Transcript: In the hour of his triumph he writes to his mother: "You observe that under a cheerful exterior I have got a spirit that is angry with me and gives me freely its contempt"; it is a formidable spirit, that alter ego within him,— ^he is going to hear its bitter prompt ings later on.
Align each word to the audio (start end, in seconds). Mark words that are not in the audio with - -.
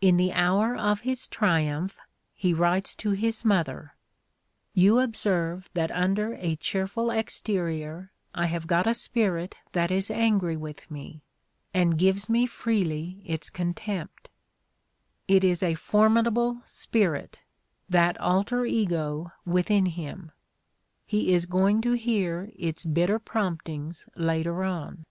In 0.00 0.16
the 0.16 0.32
hour 0.32 0.74
of 0.74 1.02
his 1.02 1.28
triumph 1.28 1.98
he 2.34 2.54
writes 2.54 2.94
to 2.94 3.10
his 3.10 3.44
mother: 3.44 3.96
"You 4.72 4.98
observe 4.98 5.68
that 5.74 5.90
under 5.90 6.32
a 6.36 6.56
cheerful 6.56 7.10
exterior 7.10 8.10
I 8.34 8.46
have 8.46 8.66
got 8.66 8.86
a 8.86 8.94
spirit 8.94 9.56
that 9.72 9.90
is 9.90 10.10
angry 10.10 10.56
with 10.56 10.90
me 10.90 11.20
and 11.74 11.98
gives 11.98 12.30
me 12.30 12.46
freely 12.46 13.22
its 13.26 13.50
contempt"; 13.50 14.30
it 15.28 15.44
is 15.44 15.62
a 15.62 15.74
formidable 15.74 16.62
spirit, 16.64 17.40
that 17.90 18.18
alter 18.22 18.64
ego 18.64 19.32
within 19.44 19.84
him,— 19.84 20.32
^he 21.12 21.26
is 21.26 21.44
going 21.44 21.82
to 21.82 21.92
hear 21.92 22.50
its 22.56 22.86
bitter 22.86 23.18
prompt 23.18 23.68
ings 23.68 24.08
later 24.16 24.64
on. 24.64 25.04